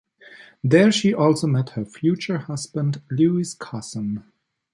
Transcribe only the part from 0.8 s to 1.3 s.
she